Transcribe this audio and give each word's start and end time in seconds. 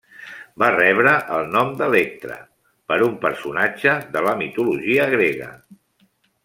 Va 0.61 0.69
rebre 0.75 1.11
el 1.39 1.45
nom 1.55 1.69
d'Electra, 1.81 2.39
per 2.93 2.99
un 3.11 3.15
personatge 3.29 3.95
de 4.17 4.27
la 4.29 4.37
mitologia 4.41 5.11
grega. 5.17 5.55